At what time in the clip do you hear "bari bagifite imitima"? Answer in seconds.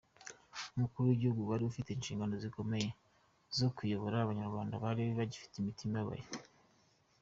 4.83-5.93